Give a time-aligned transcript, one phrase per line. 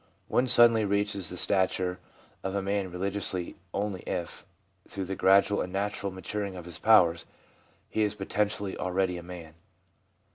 [0.27, 1.99] One suddenly reaches the stature
[2.43, 4.47] of a man religiously only if,
[4.87, 7.27] through the gradual and natural maturing of his powers,
[7.87, 9.53] he is potentially already a man.